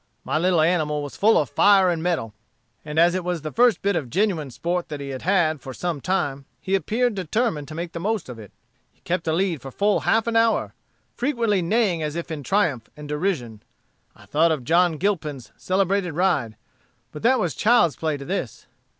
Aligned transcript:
"My 0.23 0.39
little 0.39 0.61
animal 0.61 1.03
was 1.03 1.15
full 1.15 1.37
of 1.37 1.47
fire 1.51 1.91
and 1.91 2.01
mettle, 2.01 2.33
and 2.83 2.97
as 2.97 3.13
it 3.13 3.23
was 3.23 3.43
the 3.43 3.51
first 3.51 3.83
bit 3.83 3.95
of 3.95 4.09
genuine 4.09 4.49
sport 4.49 4.89
that 4.89 4.99
he 4.99 5.09
had 5.09 5.21
had 5.21 5.61
for 5.61 5.75
some 5.75 6.01
time, 6.01 6.45
he 6.59 6.73
appeared 6.73 7.13
determined 7.13 7.67
to 7.67 7.75
make 7.75 7.91
the 7.91 7.99
most 7.99 8.27
of 8.27 8.39
it. 8.39 8.51
He 8.91 8.99
kept 9.01 9.25
the 9.25 9.31
lead 9.33 9.61
for 9.61 9.69
full 9.69 9.99
half 9.99 10.25
an 10.25 10.35
hour, 10.35 10.73
frequently 11.15 11.61
neighing 11.61 12.01
as 12.01 12.15
if 12.15 12.31
in 12.31 12.41
triumph 12.41 12.89
and 12.97 13.07
derision. 13.07 13.61
I 14.15 14.25
thought 14.25 14.51
of 14.51 14.63
John 14.63 14.97
Gilpin's 14.97 15.51
celebrated 15.55 16.13
ride, 16.13 16.55
but 17.11 17.21
that 17.21 17.39
was 17.39 17.53
child's 17.53 17.95
play 17.95 18.17
to 18.17 18.25
this. 18.25 18.65